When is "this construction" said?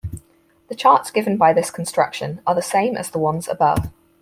1.53-2.41